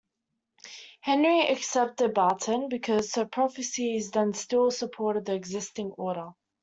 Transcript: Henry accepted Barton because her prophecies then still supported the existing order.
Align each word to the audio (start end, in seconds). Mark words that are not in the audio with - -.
Henry 1.01 1.41
accepted 1.41 2.15
Barton 2.15 2.69
because 2.69 3.13
her 3.13 3.25
prophecies 3.27 4.09
then 4.09 4.33
still 4.33 4.71
supported 4.71 5.25
the 5.25 5.35
existing 5.35 5.91
order. 5.91 6.31